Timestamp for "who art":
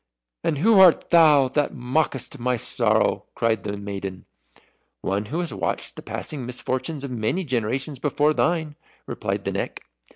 0.57-1.11